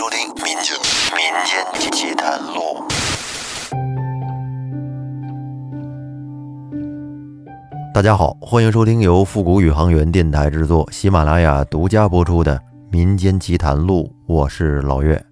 [0.00, 0.74] 收听《民间
[1.14, 2.82] 民间奇谈录》。
[7.92, 12.56] 大家好，欢迎收听由复古宇航员电台制作、喜马拉雅独家播出的
[12.90, 15.22] 《民间奇谈录》，我是老岳。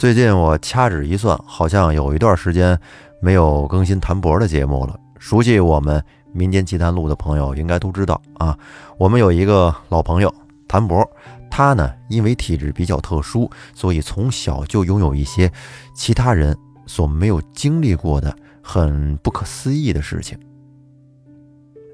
[0.00, 2.76] 最近我掐指一算，好像有一段时间
[3.22, 4.98] 没有更新谭博的节目了。
[5.20, 6.00] 熟悉我们
[6.32, 8.58] 《民间奇谈录》的朋友应该都知道啊，
[8.98, 10.34] 我们有一个老朋友
[10.66, 11.08] 谭博，
[11.56, 15.48] 他呢因为体质比较特殊，所以从小就拥有一些
[15.94, 20.36] 其他人所没有经历过的很不可思议的事情。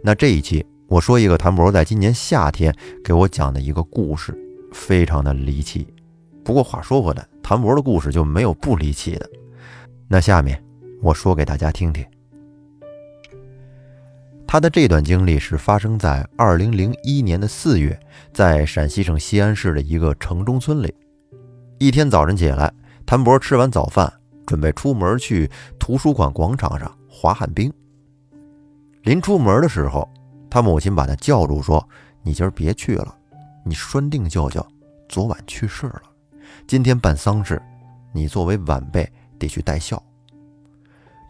[0.02, 2.74] 那这一期我说一个谭博在今年夏天
[3.04, 4.34] 给我讲的一个故事，
[4.72, 5.86] 非常的离奇。
[6.42, 9.28] 不过话说回来，谭博的故事就没有不离奇的。
[10.08, 10.58] 那下面
[11.02, 12.02] 我说给大家听听。
[14.52, 17.96] 他的这段经历是发生在二零零一年的四月，
[18.32, 20.92] 在陕西省西安市的一个城中村里。
[21.78, 22.68] 一天早晨起来，
[23.06, 24.12] 谭博吃完早饭，
[24.44, 27.72] 准备出门去图书馆广场上滑旱冰。
[29.04, 30.10] 临出门的时候，
[30.50, 31.88] 他母亲把他叫住，说
[32.24, 33.16] ：“你今儿别去了，
[33.64, 34.66] 你栓定舅舅
[35.08, 36.02] 昨晚去世了，
[36.66, 37.62] 今天办丧事，
[38.12, 40.02] 你作为晚辈得去带孝。”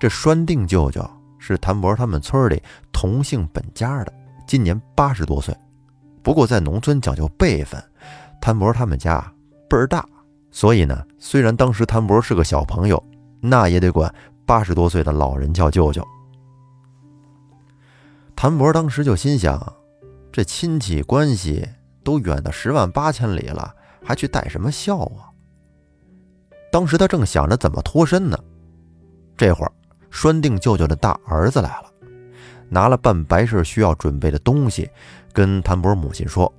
[0.01, 1.07] 这栓定舅舅。
[1.41, 4.13] 是谭博他们村里同姓本家的，
[4.47, 5.53] 今年八十多岁。
[6.23, 7.83] 不过在农村讲究辈分，
[8.41, 9.21] 谭博他们家
[9.69, 10.07] 辈儿大，
[10.51, 13.03] 所以呢，虽然当时谭博是个小朋友，
[13.41, 16.07] 那也得管八十多岁的老人叫舅舅。
[18.37, 19.73] 谭博当时就心想，
[20.31, 21.67] 这亲戚关系
[22.05, 23.75] 都远到十万八千里了，
[24.05, 25.33] 还去带什么孝啊？
[26.71, 28.39] 当时他正想着怎么脱身呢，
[29.37, 29.73] 这会儿。
[30.11, 31.93] 栓定舅舅的大儿子来了，
[32.69, 34.91] 拿了办白事需要准备的东西，
[35.33, 36.53] 跟谭博母亲说：“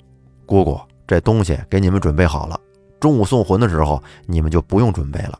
[0.45, 2.59] 姑姑，这东西给你们准备好了，
[2.99, 5.39] 中午送魂的时候你们就不用准备了。”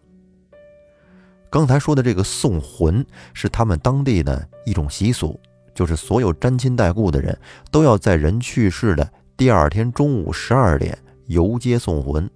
[1.49, 5.37] 刚才说的这个送魂是他们当地的一种习俗，
[5.75, 7.37] 就是所有沾亲带故的人
[7.69, 10.97] 都要在人去世的第二天中午十二点
[11.27, 12.29] 游街送魂，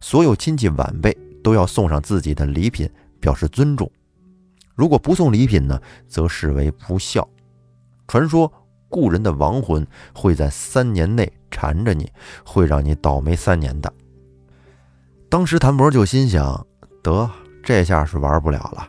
[0.00, 2.88] 所有亲戚晚辈都要送上自己的礼品，
[3.20, 3.90] 表示尊重。
[4.74, 7.26] 如果不送礼品呢，则视为不孝。
[8.06, 8.52] 传说
[8.88, 12.10] 故人的亡魂会在三年内缠着你，
[12.44, 13.92] 会让你倒霉三年的。
[15.28, 16.66] 当时谭博就心想：
[17.02, 17.28] 得，
[17.62, 18.88] 这下是玩不了了。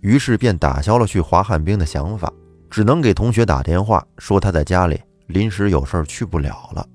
[0.00, 2.32] 于是便打消了去滑旱冰的想法，
[2.68, 6.86] 只能给同学打电话说他在家里临时有事去不了了。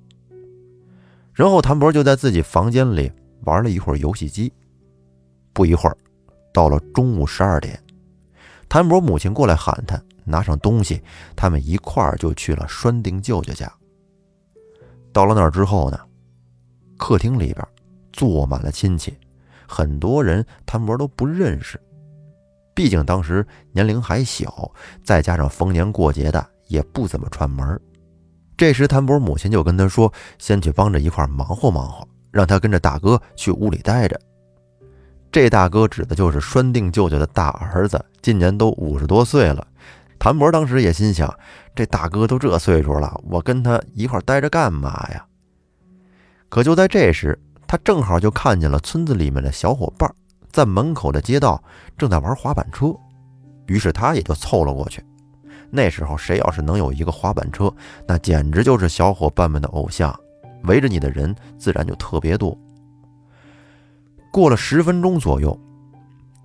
[1.34, 3.12] 然后谭博就在自己房间里
[3.46, 4.52] 玩了一会儿游戏机。
[5.54, 5.98] 不一会儿，
[6.54, 7.82] 到了中午十二点。
[8.70, 11.02] 谭博母亲过来喊他，拿上东西，
[11.36, 13.70] 他们一块儿就去了栓定舅舅家。
[15.12, 16.00] 到了那儿之后呢，
[16.96, 17.68] 客厅里边
[18.14, 19.18] 坐满了亲戚，
[19.68, 21.82] 很多人谭博都不认识，
[22.76, 24.72] 毕竟当时年龄还小，
[25.04, 27.82] 再加上逢年过节的也不怎么串门。
[28.56, 34.20] 这时谭博母亲就跟他说：“先去帮着一块忙活忙活，让他跟着大哥去屋里待着。”
[35.32, 39.66] 这大哥指的就是栓定舅舅的大儿子，今年都五十多岁了。
[40.18, 41.32] 谭博当时也心想：
[41.76, 45.24] 这大哥都这岁数了，我跟他一块待着干嘛呀？
[46.50, 50.12] 可就在这时，他正好就看见了村子里面的小伙伴
[50.52, 51.64] 在门口的街道
[51.96, 52.88] 正在玩滑板车，
[53.68, 55.04] 于是他也就凑了过去。
[55.70, 57.72] 那时候谁要是能有一个滑板车，
[58.08, 60.14] 那简直就是小伙伴们的偶像，
[60.64, 62.58] 围着你的人自然就特别多。
[64.32, 65.60] 过了十分钟左右，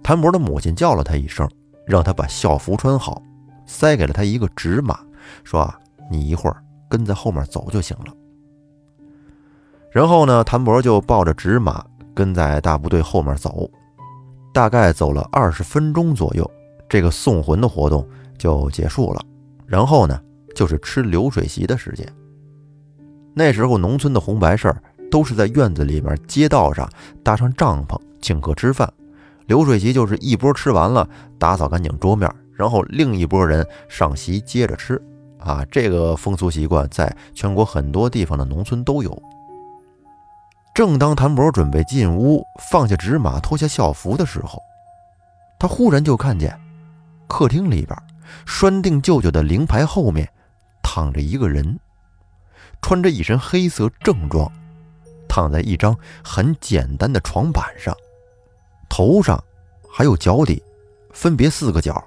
[0.02, 1.48] 谭博的母亲叫了他一声，
[1.86, 3.22] 让他把校服穿好，
[3.66, 4.98] 塞给了他一个纸马，
[5.42, 5.78] 说：“啊，
[6.10, 6.56] 你一会儿
[6.88, 8.14] 跟在后面走就行了。”
[9.92, 11.84] 然后呢，谭博就抱着纸马
[12.14, 13.70] 跟在大部队后面走，
[14.52, 16.50] 大概走了二十分钟左右，
[16.88, 18.06] 这个送魂的活动
[18.38, 19.22] 就结束了。
[19.66, 20.20] 然后呢，
[20.54, 22.06] 就是吃流水席的时间。
[23.34, 24.82] 那时候农村的红白事儿。
[25.14, 26.90] 都是在院子里面、街道上
[27.22, 28.92] 搭上帐篷请客吃饭，
[29.46, 31.08] 流水席就是一波吃完了，
[31.38, 35.00] 打扫干净桌面，然后另一波人上席接着吃。
[35.38, 39.22] 啊，这个风俗习惯在全国很多地方的农村都有。
[40.74, 44.58] 正当谭博准备进屋放下纸马、脱下校服的时候，
[45.60, 46.58] 他忽然就看见
[47.28, 47.96] 客厅里边
[48.46, 50.28] 拴定舅舅的灵牌后面
[50.82, 51.78] 躺着一个人，
[52.82, 54.50] 穿着一身黑色正装。
[55.34, 57.92] 躺在一张很简单的床板上，
[58.88, 59.42] 头上
[59.90, 60.62] 还有脚底，
[61.10, 62.00] 分别四个角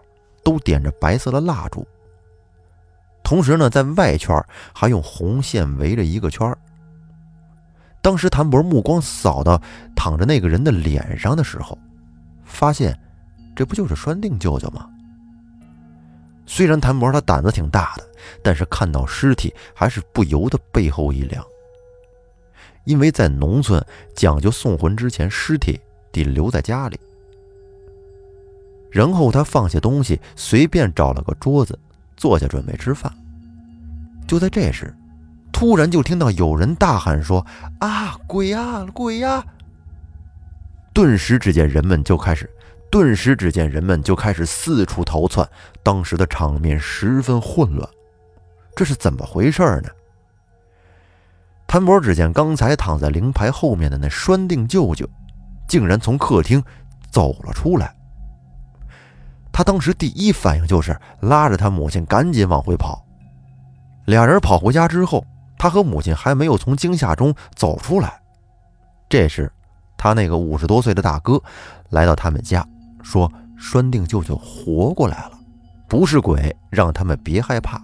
[0.46, 1.86] 都点着白色的蜡烛。
[3.26, 4.42] 同时呢，在外圈
[4.74, 6.56] 还用红线围着一个圈
[8.02, 9.62] 当时谭博目光扫到
[9.94, 11.78] 躺着那个人的脸上的时候，
[12.46, 12.98] 发现
[13.58, 14.88] 这不就是栓定舅舅吗？
[16.46, 18.08] 虽然谭博他胆子挺大的，
[18.42, 21.46] 但是看到尸体还是不由得背后一凉。
[22.88, 23.86] 因为在农村
[24.16, 25.78] 讲究送魂之前，尸体
[26.10, 26.98] 得留在家里。
[28.90, 31.78] 然后他放下东西，随便找了个桌子
[32.16, 33.14] 坐下准备吃饭。
[34.26, 34.96] 就在这时，
[35.52, 37.46] 突然就听到有人大喊说
[37.80, 39.46] ：“啊，鬼呀，鬼呀！”
[40.96, 42.50] 顿时只见人们就开始，
[42.90, 45.48] 顿时只见人们就开始四处逃窜。
[45.84, 47.88] 当时的场面十分混乱，
[48.78, 49.90] 这是怎么回事呢？
[51.68, 55.08] 潘博只见刚才躺在灵牌后面的那栓定舅舅，
[55.68, 56.64] 竟然从客厅
[57.12, 57.94] 走了出来。
[59.52, 63.04] 他当时第一反应就是拉着他母亲赶紧往回跑。
[64.06, 65.26] 俩人跑回家之后，
[65.58, 68.22] 他和母亲还没有从惊吓中走出来。
[69.10, 69.52] 这时，
[69.98, 71.42] 他那个五十多岁的大哥
[71.90, 72.66] 来到他们家，
[73.02, 75.32] 说：“栓定舅舅活过来了，
[75.90, 77.82] 不是鬼，让他们别害怕。”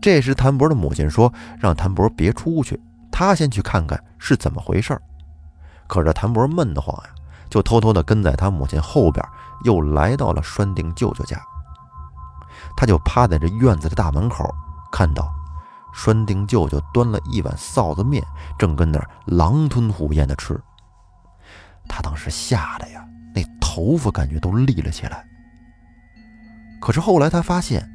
[0.00, 1.30] 这时，谭博的母亲说
[1.60, 2.80] ：“让谭博别出去，
[3.12, 4.98] 他先去看看是怎么回事。”
[5.86, 7.10] 可是谭博闷得慌呀，
[7.50, 9.22] 就偷偷地跟在他母亲后边，
[9.64, 11.38] 又来到了栓定舅舅家。
[12.76, 14.48] 他就趴在这院子的大门口，
[14.90, 15.30] 看到
[15.92, 18.24] 栓定舅舅端了一碗臊子面，
[18.58, 20.58] 正跟那儿狼吞虎咽地吃。
[21.86, 23.04] 他当时吓得呀，
[23.34, 25.26] 那头发感觉都立了起来。
[26.80, 27.86] 可是后来他发现。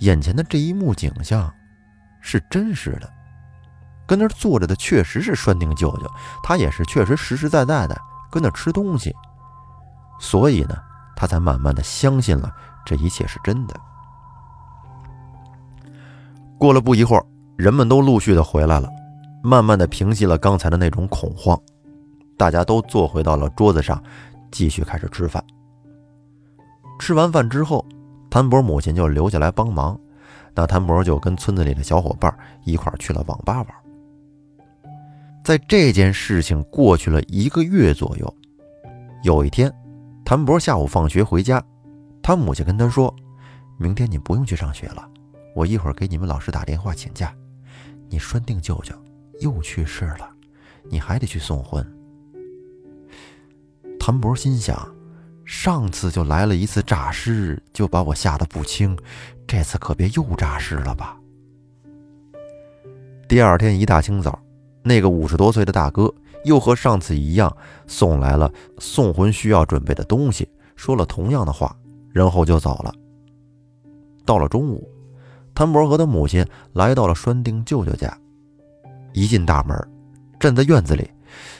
[0.00, 1.52] 眼前的这一幕景象
[2.20, 3.10] 是真实的，
[4.06, 6.10] 跟那儿坐着的确实是栓定舅舅，
[6.42, 7.98] 他也是确实实实在在的
[8.30, 9.14] 跟那吃东西，
[10.18, 10.76] 所以呢，
[11.14, 12.50] 他才慢慢的相信了
[12.84, 13.78] 这一切是真的。
[16.58, 17.24] 过了不一会儿，
[17.56, 18.88] 人们都陆续的回来了，
[19.42, 21.58] 慢慢的平息了刚才的那种恐慌，
[22.38, 24.02] 大家都坐回到了桌子上，
[24.50, 25.42] 继续开始吃饭。
[26.98, 27.84] 吃完饭之后。
[28.30, 29.98] 谭博母亲就留下来帮忙，
[30.54, 32.32] 那谭博就跟村子里的小伙伴
[32.64, 33.66] 一块去了网吧玩。
[35.44, 38.34] 在这件事情过去了一个月左右，
[39.24, 39.72] 有一天，
[40.24, 41.60] 谭博下午放学回家，
[42.22, 43.12] 他母亲跟他说
[43.78, 45.08] ：“明天你不用去上学了，
[45.56, 47.34] 我一会儿给你们老师打电话请假。
[48.08, 48.94] 你栓定舅舅
[49.40, 50.30] 又去世了，
[50.88, 51.84] 你还得去送魂。”
[53.98, 54.88] 谭博心想。
[55.50, 58.96] 上次就来了一次诈尸，就把我吓得不轻，
[59.48, 61.18] 这次可别又诈尸了吧。
[63.28, 64.40] 第二天一大清早，
[64.84, 66.08] 那个五十多岁的大哥
[66.44, 67.54] 又和上次一样
[67.88, 71.76] 送来了送魂需要准备的东西，说了同样的话，
[72.12, 72.94] 然后就走了。
[74.24, 74.88] 到了中午，
[75.52, 78.16] 谭博和他母亲来到了栓定舅舅家，
[79.12, 79.76] 一进大门，
[80.38, 81.10] 站在院子里，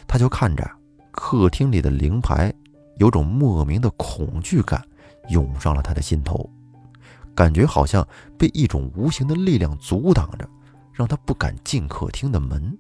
[0.06, 0.64] 他就看着
[1.10, 2.54] 客厅里的灵牌。
[3.00, 4.86] 有种莫名的恐惧感
[5.30, 6.48] 涌上了他的心头，
[7.34, 8.06] 感觉好像
[8.38, 10.46] 被一种无形的力量阻挡着，
[10.92, 12.78] 让他不敢进客厅的门。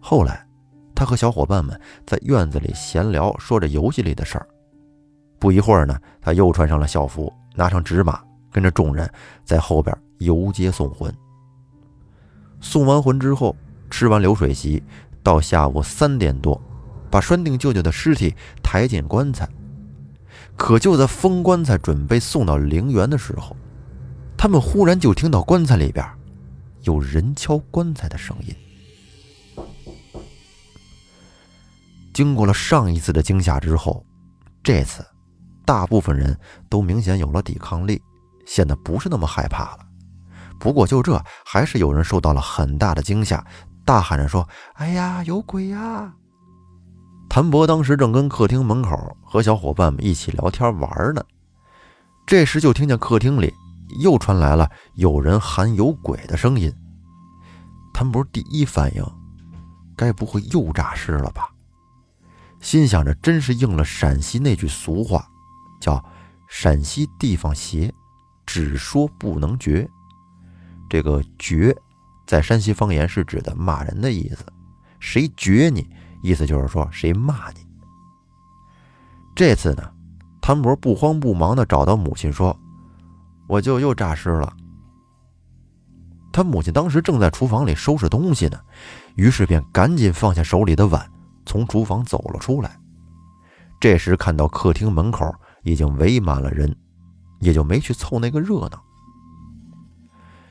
[0.00, 0.46] 后来，
[0.94, 4.48] 他和小伙伴们在院子里闲聊，说着游戏里的事儿。
[5.38, 8.18] 不一会儿呢，他又穿上了校服，拿上纸马，
[8.50, 9.08] 跟着众人
[9.44, 11.14] 在后边游街送魂。
[12.62, 13.54] 送完魂之后，
[13.90, 14.82] 吃完流水席，
[15.22, 16.58] 到下午三点多。
[17.10, 19.48] 把栓定舅舅的尸体抬进棺材，
[20.56, 23.56] 可就在封棺材准备送到陵园的时候，
[24.36, 26.04] 他们忽然就听到棺材里边
[26.82, 28.54] 有人敲棺材的声音。
[32.12, 34.04] 经过了上一次的惊吓之后，
[34.62, 35.06] 这次
[35.64, 36.36] 大部分人
[36.68, 38.02] 都明显有了抵抗力，
[38.44, 39.86] 显得不是那么害怕了。
[40.58, 43.44] 不过就这，还是有人受到了很大的惊吓，
[43.84, 46.12] 大喊着说：“哎呀，有鬼呀！”
[47.28, 51.22] 谭博当时正跟客厅门口和小伙伴们一起聊天玩呢，
[52.26, 53.52] 这时就听见客厅里
[54.00, 56.72] 又传来了有人喊有鬼的声音。
[57.92, 59.04] 谭博第一反应，
[59.96, 61.48] 该不会又诈尸了吧？
[62.60, 65.24] 心想着，真是应了陕西那句俗话，
[65.80, 66.02] 叫
[66.48, 67.92] “陕西地方邪，
[68.46, 69.88] 只说不能绝”。
[70.90, 71.76] 这个“绝”
[72.26, 74.44] 在山西方言是指的骂人的意思，
[74.98, 75.88] 谁绝你？
[76.22, 77.66] 意思就是说，谁骂你？
[79.34, 79.90] 这次呢，
[80.40, 82.56] 谭博不慌不忙地找到母亲说
[83.48, 84.52] ：“我舅又诈尸了。”
[86.32, 88.58] 他母亲当时正在厨房里收拾东西呢，
[89.16, 91.08] 于是便赶紧放下手里的碗，
[91.46, 92.78] 从厨房走了出来。
[93.80, 95.32] 这时看到客厅门口
[95.62, 96.74] 已经围满了人，
[97.40, 98.82] 也就没去凑那个热闹。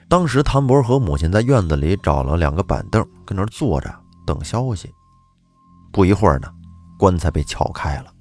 [0.10, 3.94] 当时谭博和母亲在院子里找了两个板凳，跟那坐着
[4.26, 4.94] 等消息。
[5.92, 6.52] 不一会儿呢，
[6.98, 8.14] 棺材被撬开了，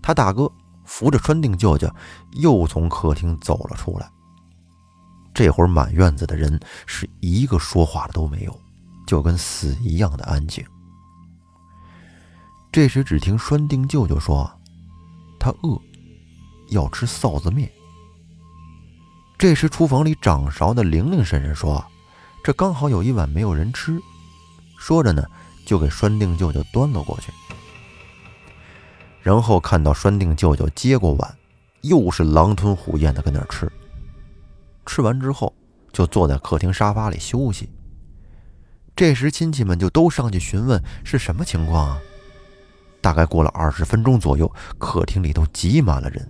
[0.00, 0.50] 他大哥
[0.84, 1.88] 扶着栓定舅舅
[2.32, 4.10] 又从客厅走了出来。
[5.32, 8.60] 这会儿满院子的人是一个说话的都没有，
[9.06, 10.64] 就跟死一样的安静。
[12.72, 14.48] 这时，只听栓定舅舅说
[15.40, 15.80] ：“他饿，
[16.68, 17.70] 要吃臊子面。”
[19.38, 21.84] 这时，厨房里掌勺的玲玲婶婶说
[22.44, 24.00] ：“这刚好有一碗没有人吃。”
[24.78, 25.24] 说着呢，
[25.70, 27.32] 就给栓定舅舅端了过去。
[29.22, 31.36] 然后看到栓定舅舅接过碗，
[31.82, 33.70] 又是狼吞虎咽的跟那儿吃。
[34.84, 35.54] 吃完之后，
[35.92, 37.70] 就坐在客厅沙发里休息。
[38.96, 42.00] 这时，亲戚们就都上去询问是什么情况啊？
[43.00, 46.28] 大概过了二十分钟左右，客厅里头挤满了人。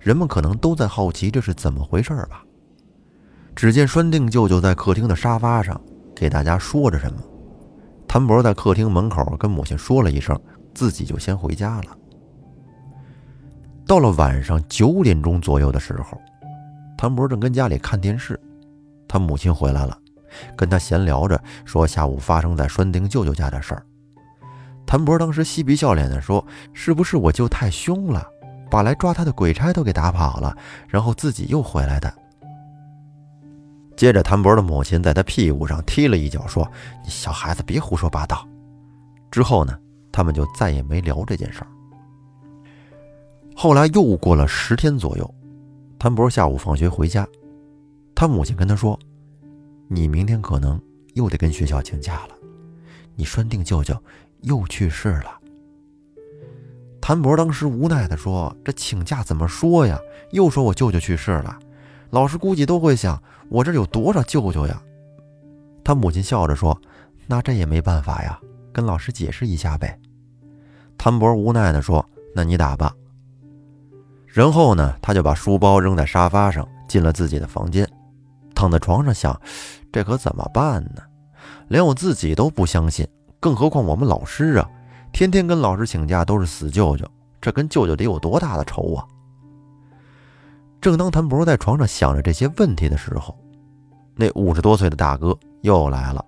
[0.00, 2.42] 人们可能都在好奇这是怎么回事吧。
[3.54, 5.78] 只见栓定舅舅在客厅的沙发上
[6.14, 7.20] 给大家说着什么，
[8.16, 10.40] 谭博在客厅门口跟母亲说了一声，
[10.74, 11.94] 自己就先回家了。
[13.86, 16.18] 到了晚上九点钟左右的时候，
[16.96, 18.40] 谭博正跟家里看电视，
[19.06, 19.98] 他母亲回来了，
[20.56, 23.84] 跟他闲聊着说下午发生在栓定舅舅家的事儿。
[24.86, 26.42] 谭博当时嬉皮笑脸的说
[26.72, 28.26] ：“是不是我舅太凶了？”
[28.70, 30.56] 把来抓他的鬼差都给打跑了，
[30.88, 32.10] 然后自己又回来的。
[33.96, 36.70] 接着，谭博的母亲在他屁股上踢了一脚，说
[37.02, 38.46] ：“你小孩子别胡说八道。”
[39.32, 39.78] 之后呢，
[40.12, 41.66] 他们就再也没聊这件事儿。
[43.54, 45.34] 后来又过了十天左右，
[45.98, 47.26] 谭博下午放学回家，
[48.14, 48.98] 他母亲跟他说
[49.88, 50.78] ：“你明天可能
[51.14, 52.34] 又得跟学校请假了，
[53.14, 53.96] 你栓定舅舅
[54.42, 55.40] 又去世了。”
[57.00, 59.98] 谭博当时无奈地说：“这请假怎么说呀？
[60.32, 61.58] 又说我舅舅去世了，
[62.10, 64.82] 老师估计都会想我这有多少舅舅呀。”
[65.84, 66.80] 他母亲笑着说
[67.26, 68.38] ：“那这也没办法呀，
[68.72, 69.98] 跟老师解释一下呗。”
[70.98, 72.92] 谭博无奈地说：“那你打吧。”
[74.26, 77.88] 然后呢，他就把书包扔在沙发上，进了自己的房间，
[78.54, 79.40] 躺在床上想：
[79.92, 81.02] 这可怎么办呢？
[81.68, 83.06] 连我自己都不相信，
[83.40, 84.68] 更何况我们老师啊！
[85.12, 87.06] 天天跟老师请假都是死舅舅，
[87.40, 89.06] 这跟舅舅得有多大的仇啊！
[90.80, 93.36] 正当谭博在床上想着这些问题的时候，
[94.14, 96.24] 那五十多岁的大哥又来了，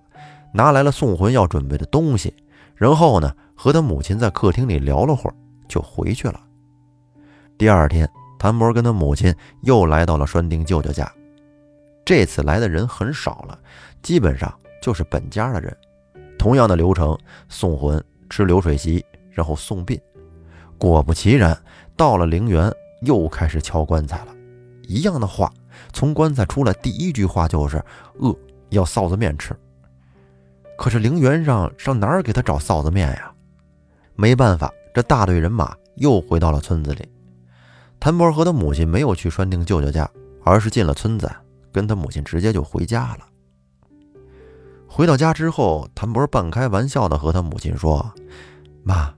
[0.53, 2.33] 拿来了送魂要准备的东西，
[2.75, 5.33] 然后呢，和他母亲在客厅里聊了会儿，
[5.67, 6.39] 就回去了。
[7.57, 11.11] 第二天，谭博跟他母亲又来到了栓定舅舅家，
[12.05, 13.57] 这次来的人很少了，
[14.01, 15.75] 基本上就是本家的人，
[16.37, 18.03] 同样的流程，送魂。
[18.31, 19.99] 吃流水席，然后送殡。
[20.77, 21.59] 果不其然，
[21.97, 24.27] 到了陵园，又开始敲棺材了。
[24.89, 25.53] 一样的话，
[25.93, 27.77] 从棺材出来，第一句话就是
[28.17, 28.35] “饿，
[28.69, 29.55] 要臊子面吃。”
[30.75, 33.31] 可是陵园上上哪儿给他找臊子面呀？
[34.15, 37.07] 没办法，这大队人马又回到了村子里。
[37.99, 40.09] 谭博和他母亲没有去栓定舅舅家，
[40.43, 41.29] 而是进了村子，
[41.71, 43.27] 跟他母亲直接就回家了。
[44.87, 48.11] 回到家之后，谭博半开玩笑的和他母亲说
[48.81, 49.13] ：“妈，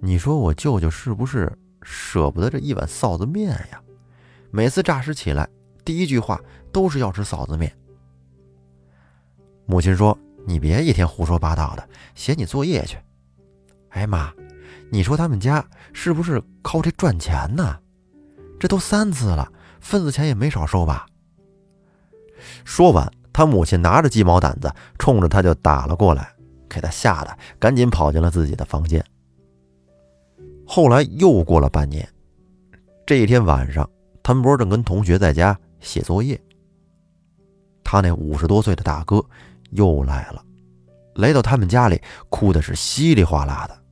[0.00, 1.52] 你说我舅舅是不是
[1.82, 3.82] 舍不得这一碗臊子面呀？
[4.52, 5.48] 每次诈尸起来，
[5.84, 6.40] 第一句话
[6.70, 7.76] 都是要吃臊子面。”
[9.66, 10.16] 母亲说
[10.46, 12.98] ：“你别一天胡说八道的，写你作业去。”
[13.90, 14.32] 哎妈，
[14.90, 17.80] 你说他们家是不是靠这赚钱呢？
[18.60, 21.06] 这都三次了，份子钱也没少收吧？
[22.64, 23.10] 说完。
[23.34, 26.34] 他母亲拿着鸡毛掸子，冲着他就打了过来，
[26.68, 29.02] 给他吓得赶紧跑进了自己的房间。
[30.66, 32.06] 后来又过了半年，
[33.06, 33.88] 这一天晚上，
[34.22, 36.40] 谭博正跟同学在家写作业，
[37.82, 39.24] 他那五十多岁的大哥
[39.70, 40.44] 又来了，
[41.14, 43.82] 来到他们家里，哭的是稀里哗啦的。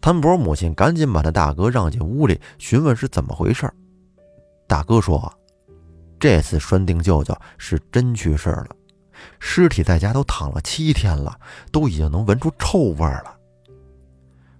[0.00, 3.72] 谭博母亲赶紧把他大哥让进屋里，询问是怎么回事。
[4.66, 5.32] 大哥说。
[6.18, 8.68] 这次栓定舅舅是真去世了，
[9.40, 11.36] 尸体在家都躺了七天了，
[11.72, 13.36] 都已经能闻出臭味了。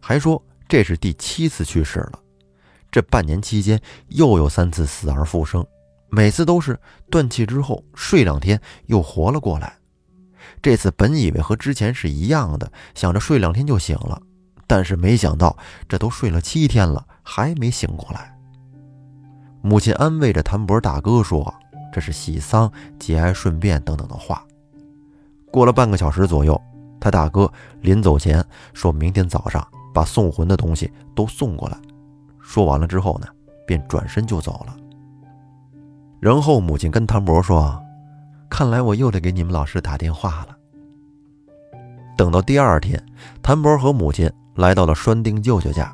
[0.01, 2.19] 还说这是第七次去世了，
[2.93, 5.67] 这半年期间又有三次死而复生，
[6.11, 6.79] 每次都是
[7.11, 9.79] 断气之后睡两天又活了过来。
[10.61, 14.21] 这次本以为和之前是一样的，想着睡两天就醒了，
[14.67, 15.57] 但是没想到
[15.89, 18.37] 这都睡了七天了，还没醒过来。
[19.63, 21.55] 母亲安慰着谭博大哥说
[21.93, 24.45] ：“这是喜丧、节哀顺变等等的话。”
[25.51, 26.61] 过了半个小时左右，
[27.01, 28.45] 他大哥临走前
[28.75, 31.79] 说明天早上把送魂的东西都送过来。
[32.43, 33.27] 说完了之后呢，
[33.67, 34.77] 便转身就走了。
[36.21, 37.83] 然后母亲跟谭博说
[38.51, 40.57] ：“看来我又得给你们老师打电话了。
[42.17, 43.03] 等到第二天，
[43.43, 45.93] 谭博和母亲来到了栓定舅舅家，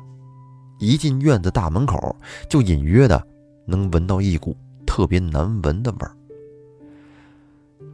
[0.79, 2.15] 一进院子大门口，
[2.49, 3.25] 就隐约的
[3.65, 6.11] 能闻到一股特别难闻的味儿。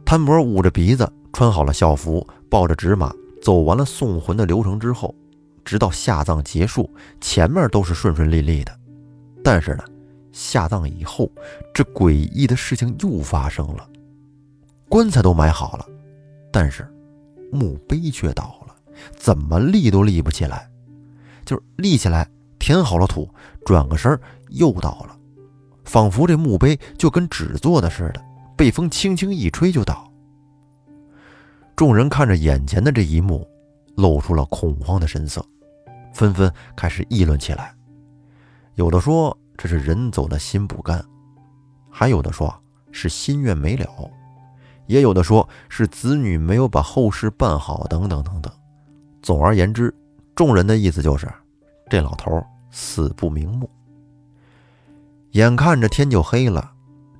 [0.04, 5.14] 谭博捂着鼻子，穿好了校服，抱着纸马，走完了送魂的流程之后，
[5.66, 6.88] 直到下葬结束，
[7.20, 8.72] 前面都是顺顺利利的。
[9.44, 9.84] 但是呢，
[10.32, 11.30] 下葬以后，
[11.74, 13.86] 这诡异的事情又发生了。
[14.88, 15.84] 棺材都埋好了，
[16.52, 16.88] 但是
[17.50, 18.74] 墓碑却倒了，
[19.16, 20.70] 怎么立都立不起来。
[21.44, 23.28] 就是立起来，填好了土，
[23.64, 24.18] 转个身
[24.50, 25.18] 又倒了，
[25.84, 28.22] 仿佛这墓碑就跟纸做的似的，
[28.56, 30.08] 被风轻轻一吹就倒。
[31.74, 33.46] 众人看着眼前的这一幕，
[33.96, 35.44] 露出了恐慌的神色，
[36.16, 37.74] 纷纷开始议论起来。
[38.76, 41.04] 有的说这是人走了心不甘，
[41.90, 42.52] 还有的说
[42.90, 43.86] 是心愿没了。
[44.86, 48.50] 也有的说是子女没有把后事办好，等等等等。
[49.20, 49.94] 总而言之，
[50.34, 51.28] 众人的意思就是，
[51.90, 53.68] 这老头死不瞑目。
[55.32, 56.72] 眼看着天就黑了，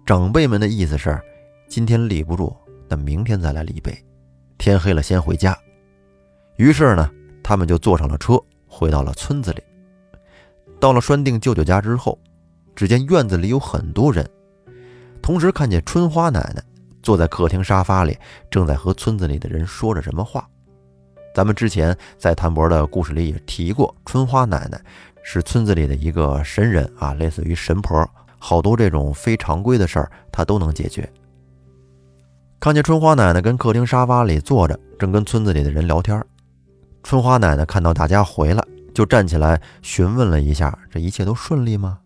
[0.07, 1.21] 长辈们的意思是，
[1.69, 2.57] 今天立不住，
[2.89, 3.93] 那明天再来立碑。
[4.57, 5.55] 天黑了先回家。
[6.57, 7.11] 于是呢，
[7.43, 8.41] 他们就坐上了车，
[8.77, 9.63] 回到了村子里。
[10.79, 12.19] 到了栓定舅舅家之后，
[12.75, 14.29] 只见院子里有很多人，
[15.23, 16.63] 同时看见春花奶奶。
[17.03, 18.19] 坐在客厅沙发里，
[18.51, 20.45] 正在和村子里的人说着什么话。
[21.33, 24.81] 咱们之前在谭博的故事里也提过，春花奶奶
[25.23, 28.05] 是村子里的一个神人啊，类似于神婆，
[28.41, 31.09] 好多这种非常规的事儿她都能解决。
[32.59, 36.21] 看见春花奶奶跟客厅沙发里坐着，正跟村子里的人聊天。
[37.09, 38.61] 春花奶奶看到大家回来，
[38.93, 42.01] 就站起来询问了一下：“这一切都顺利吗？”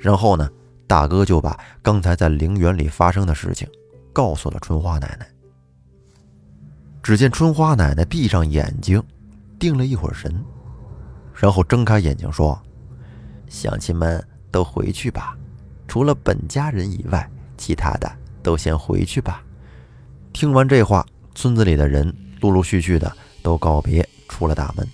[0.00, 0.48] 然后呢，
[0.86, 3.68] 大哥就把刚才在陵园里发生的事情。
[4.10, 5.28] 告诉了春花奶奶。
[7.02, 9.02] 只见春花奶奶闭上眼睛，
[9.58, 10.42] 定了一会儿神，
[11.34, 12.58] 然后睁开眼睛说
[13.50, 15.36] ：“乡亲们都回去吧，
[15.86, 18.10] 除了本家人以外，其他的
[18.42, 19.44] 都先回去吧。”
[20.32, 21.04] 听完这话，
[21.34, 24.86] 村子里的人陆陆续续的都告别，出了大门。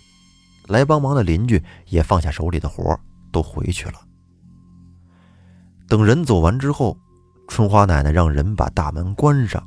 [0.67, 2.99] 来帮忙的邻居也放下手里的活，
[3.33, 3.95] 都回去了。
[5.89, 6.99] 等人走完之后。
[7.51, 9.67] 春花奶奶让人把大门关上，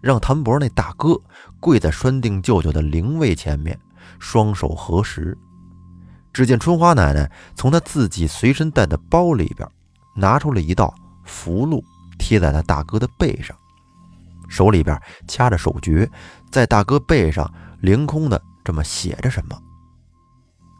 [0.00, 1.20] 让谭博那大哥
[1.58, 3.76] 跪在栓定舅舅的灵位前面，
[4.20, 5.36] 双手合十。
[6.32, 9.68] 只见春花奶奶从她自己随身带的包里边
[10.14, 11.82] 拿出了一道符箓，
[12.20, 13.56] 贴在她大哥的背上，
[14.48, 16.08] 手里边掐着手诀，
[16.52, 19.56] 在大哥背上凌空的这么写着什么。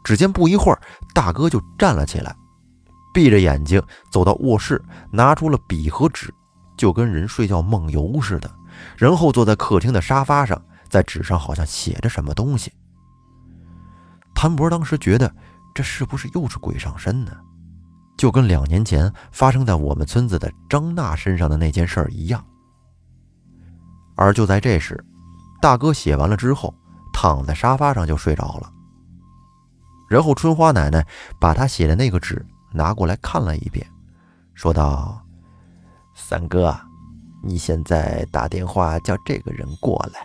[0.03, 0.81] 只见不一会儿，
[1.15, 2.35] 大哥就站了起来。
[3.13, 6.31] 闭着眼睛走到卧室，拿出了笔和纸，
[6.77, 8.53] 就跟人睡觉梦游似的。
[8.97, 12.71] 然后坐在客厅的沙发上，在纸上好像写着什么东西。
[14.35, 15.33] 谭博当时觉得，
[15.73, 17.31] 这是不是又是鬼上身呢？
[18.17, 22.43] 就跟两年前发生在我们村子的张娜身上的那件事一样。
[24.15, 25.03] 而就在这时，
[25.61, 26.73] 大哥写完了之后，
[27.19, 28.71] 躺在沙发上就睡着了。
[30.07, 31.03] 然后春花奶奶
[31.39, 32.45] 把他写的那个纸。
[32.73, 33.83] 拿过来看了一遍，
[34.53, 35.19] 说道
[36.13, 36.77] ：“三哥，
[37.41, 40.19] 你现在打电话叫这个人过来。”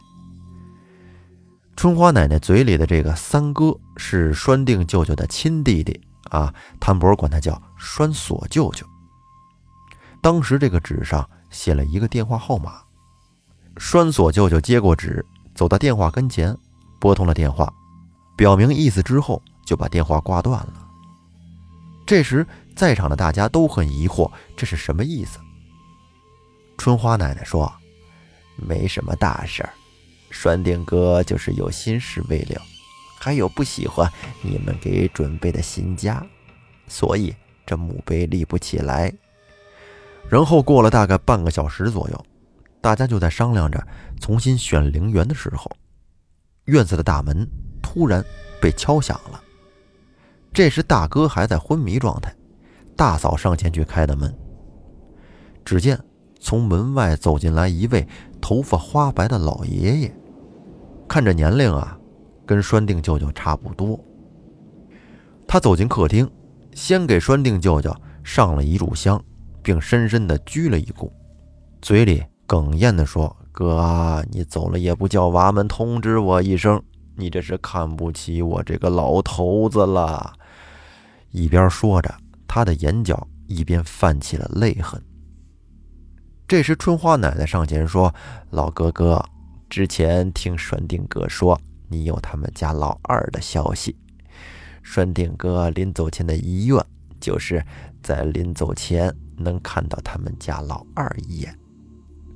[1.76, 5.98] 春花奶奶嘴里的这个三哥是栓定舅舅的亲弟弟
[6.30, 8.84] 啊，谭博管他叫栓锁舅舅。
[10.20, 12.82] 当时这个纸上写了一个电话号码，
[13.78, 15.24] 栓锁舅舅接过纸，
[15.54, 16.54] 走到电话跟前，
[17.02, 17.74] 拨通了电话，
[18.36, 20.88] 表明意思之后，就把电话挂断了。
[22.06, 25.40] 这时，在场的大家都很疑惑，这是什么意思？
[26.78, 27.72] 春花奶奶说
[28.54, 29.70] ：“没什么大事儿，
[30.30, 32.62] 栓定哥就是有心事未了，
[33.18, 34.08] 还有不喜欢
[34.40, 36.24] 你们给准备的新家，
[36.86, 37.34] 所以
[37.66, 39.12] 这墓碑立不起来。”
[40.30, 42.26] 然后过了大概半个小时左右，
[42.80, 43.84] 大家就在商量着
[44.20, 45.68] 重新选陵园的时候，
[46.66, 47.48] 院子的大门
[47.82, 48.24] 突然
[48.60, 49.40] 被敲响了。
[50.52, 52.34] 这时，大哥还在昏迷状态，
[52.96, 54.32] 大嫂上前去开的门。
[55.64, 55.98] 只见
[56.38, 58.06] 从门外走进来一位
[58.40, 60.14] 头发花白的老爷爷，
[61.08, 61.98] 看着年龄啊，
[62.44, 63.98] 跟栓定舅舅差不多。
[65.46, 66.30] 他走进客厅，
[66.74, 69.22] 先给栓定舅舅上了一炷香，
[69.62, 71.10] 并深深的鞠了一躬，
[71.80, 76.82] 嘴里哽咽的说：“哥，你走了也不叫娃们通知我一声，
[77.16, 80.32] 你这是看不起我这个老头子了。”
[81.30, 82.14] 一边说着，
[82.48, 85.00] 他的眼角一边泛起了泪痕。
[86.48, 88.14] 这时，春花奶奶上前说
[88.50, 89.24] ：“老哥哥，
[89.70, 93.96] 之前听栓定哥说你有他们家老二的消息。
[94.82, 96.84] 栓定哥临走前的遗愿，
[97.18, 97.64] 就是
[98.02, 101.58] 在临走前能看到他们家老二一眼。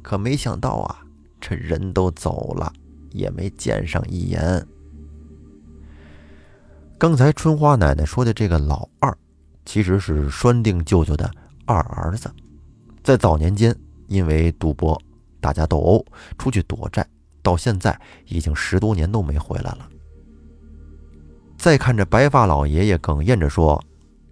[0.03, 1.05] 可没想到啊，
[1.49, 2.73] 这人都走了，
[3.11, 4.67] 也没见上一眼。
[6.99, 9.17] 刚才春花奶奶说的这个老二，
[9.65, 11.31] 其实是栓定舅舅的
[11.65, 12.29] 二儿子，
[13.05, 13.73] 在早年间。”
[14.09, 14.97] 因为赌博、
[15.41, 16.07] 打架斗殴，
[16.39, 17.05] 出去躲债，
[17.43, 19.89] 到现在已经十多年都没回来了。
[21.59, 23.83] 再看着白发老爷爷哽咽着说：“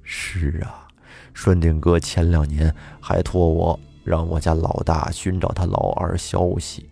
[0.05, 0.87] 是啊，
[1.33, 6.89] 顺定哥前两年还托我让我家老大寻找他老二消息，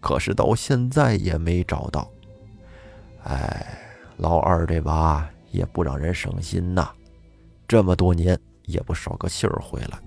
[0.00, 2.10] 可是到现在也没找到。
[3.24, 3.78] 哎，
[4.16, 6.88] 老二这娃也不让人省心呐，
[7.68, 9.98] 这么多年也不捎个信儿回来。”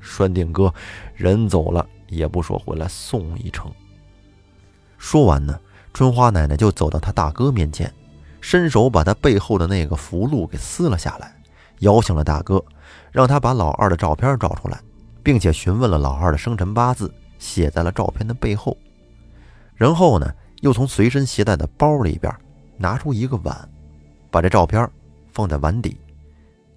[0.00, 0.72] 栓定哥，
[1.14, 3.70] 人走了也不说回来送一程。
[4.98, 5.58] 说完呢，
[5.92, 7.92] 春花奶奶就走到他大哥面前，
[8.40, 11.34] 伸手把他背后的那个符箓给撕了下来，
[11.80, 12.64] 摇醒了大哥，
[13.10, 14.80] 让他把老二的照片找出来，
[15.24, 18.76] 并且询问了老二的生辰八字，写在了照片的背后。
[19.76, 22.34] 然后呢，又从随身携带的包里边
[22.76, 23.68] 拿出一个碗，
[24.30, 24.90] 把这照片
[25.32, 25.96] 放在碗底，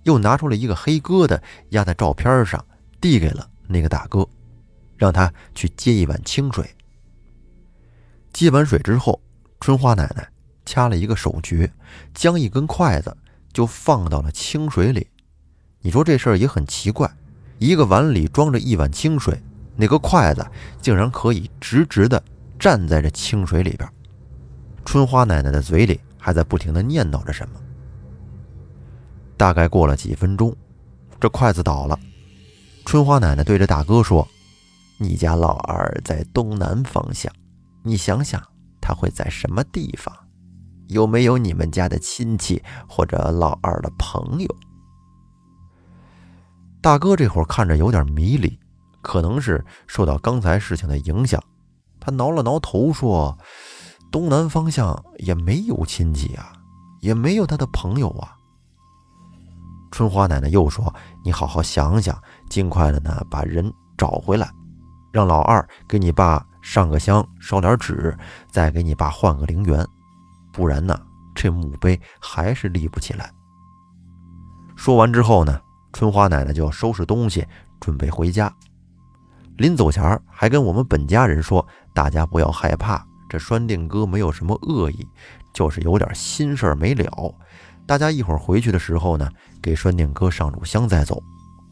[0.03, 2.63] 又拿出了一个黑疙瘩压在照片上。
[3.01, 4.27] 递给了那个大哥，
[4.97, 6.69] 让他去接一碗清水。
[8.33, 9.21] 接完水之后，
[9.61, 10.29] 春花奶奶
[10.65, 11.71] 掐了一个手诀，
[12.13, 13.15] 将一根筷子
[13.53, 15.07] 就放到了清水里。
[15.79, 17.09] 你说这事儿也很奇怪，
[17.57, 19.41] 一个碗里装着一碗清水，
[19.77, 20.45] 那个筷子
[20.81, 22.21] 竟然可以直直的
[22.59, 23.89] 站在这清水里边。
[24.85, 27.59] 春花奶奶的嘴里还在不停的念叨着什么。
[29.37, 30.53] 大概过了几分钟，
[31.19, 31.97] 这筷子倒了。
[32.85, 34.27] 春花奶奶对着大哥说
[34.99, 37.31] ：“你家老二在东南方向，
[37.83, 38.43] 你想想
[38.81, 40.13] 他会在什么地方？
[40.87, 44.55] 有没有你们家的亲戚或者老二的朋友？”
[46.81, 48.57] 大哥这会儿看着有点迷离，
[49.01, 51.41] 可能是受到刚才事情的影响，
[52.09, 53.37] 他挠了挠头说
[54.11, 56.53] ：“东南方向也没有亲戚啊，
[57.01, 58.35] 也没有他的朋友啊。”
[59.91, 60.91] 春花奶奶又说
[61.23, 62.19] ：“你好好想想，
[62.49, 64.49] 尽快的呢把人找回来，
[65.11, 68.17] 让老二给你爸上个香，烧点纸，
[68.49, 69.85] 再给你爸换个陵园，
[70.51, 70.99] 不然呢
[71.35, 73.31] 这墓碑还是立不起来。”
[74.75, 75.61] 说完之后呢，
[75.93, 77.45] 春花奶奶就收拾东西
[77.79, 78.51] 准备回家。
[79.59, 85.05] 临走前还跟我们本家人说：“大家不要害怕，这栓定哥没有什么恶意，
[85.53, 87.35] 就是有点心事儿没了。”
[87.85, 89.29] 大家一会儿回去的时候呢，
[89.61, 91.21] 给栓定哥上炷香再走。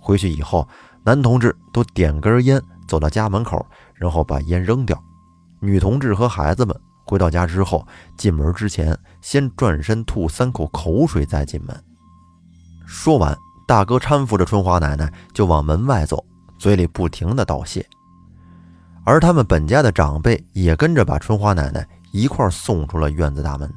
[0.01, 0.67] 回去以后，
[1.05, 5.01] 男同志都点根烟，走到家门口，然后把烟扔掉。
[5.61, 11.83] 女同志和孩子们回到家之后，进门之前先转身吐三口口水再进门。
[12.85, 13.33] 说完，
[13.65, 16.21] 大哥搀扶着春花奶奶就往门外走，
[16.57, 17.85] 嘴里不停的道谢。
[19.03, 23.73] 而他们本家的长辈也跟着把春花奶奶一块送出了院子大门。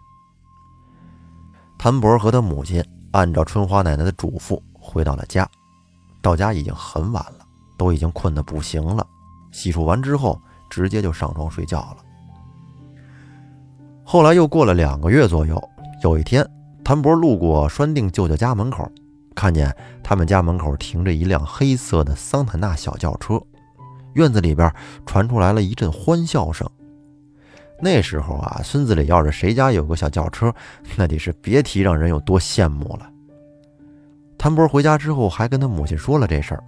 [1.78, 5.48] 谭博和他母亲按照春花奶奶的嘱咐回到了家，
[6.20, 7.46] 到家已经很晚了，
[7.78, 9.06] 都已经困得不行了。
[9.52, 11.96] 洗漱完之后，直接就上床睡觉了。
[14.04, 15.62] 后来又过了两个月左右，
[16.02, 16.44] 有一天，
[16.84, 18.90] 谭博路过栓定舅舅家门口，
[19.40, 23.40] 看见他们家门口停着一辆黑色的桑塔纳小轿车，
[24.12, 24.70] 院子里边
[25.06, 26.68] 传出来了一阵欢笑声。
[27.80, 30.54] 那时候啊，村子里要是谁家有个小轿车，
[30.94, 33.10] 那得是别提让人有多羡慕了。
[34.36, 36.62] 谭波回家之后，还跟他母亲说了这事儿。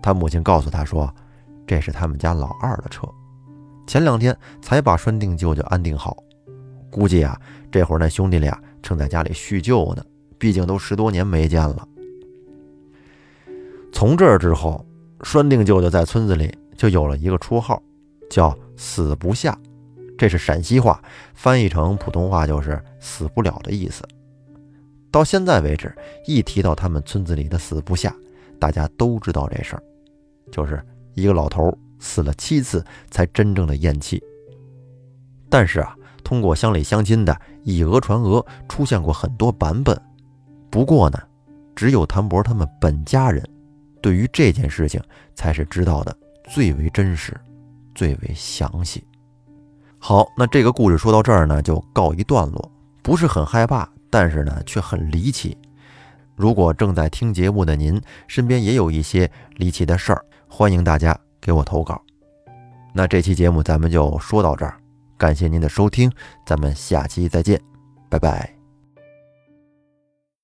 [0.00, 1.14] 他母亲告诉他说
[1.68, 3.06] ：“这是他们家老二的车，
[3.86, 6.16] 前两天才把拴定舅舅安定好，
[6.90, 7.38] 估计啊，
[7.70, 10.02] 这会儿那兄弟俩正在家里叙旧呢。
[10.38, 11.86] 毕竟都十多年没见了。”
[13.92, 14.84] 从这儿之后，
[15.22, 17.82] 栓定舅舅在村子里就有了一个绰号，
[18.30, 19.58] 叫“死不下”。
[20.16, 21.00] 这是陕西话，
[21.34, 24.02] 翻译成普通话就是“死不了”的意思。
[25.10, 25.94] 到现在为止，
[26.26, 28.14] 一提到他们村子里的死不下，
[28.58, 29.82] 大家都知道这事儿，
[30.52, 30.80] 就是
[31.14, 34.22] 一个老头死了七次才真正的咽气。
[35.48, 39.98] 但是啊，通过乡里乡亲的以讹传讹，出现过很多版本。
[40.70, 41.18] 不过呢，
[41.74, 43.42] 只有谭博他们本家人，
[44.00, 45.02] 对于这件事情
[45.34, 46.16] 才是知道的
[46.50, 47.38] 最为真实，
[47.94, 49.04] 最为详细。
[49.98, 52.72] 好，那这个故事说到这儿呢，就告一段落。
[53.02, 55.56] 不是很害怕，但是呢，却很离奇。
[56.36, 62.00] 如果正在听节目的您身边也有一些离奇的事儿，欢迎大家给我投稿。
[62.92, 64.78] 那这期节目咱们就说到这儿，
[65.16, 66.10] 感谢您的收听，
[66.46, 67.60] 咱们下期再见，
[68.08, 68.57] 拜拜。